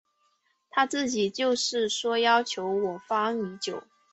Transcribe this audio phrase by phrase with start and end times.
[0.71, 3.83] 他自己就是说要求我方已久。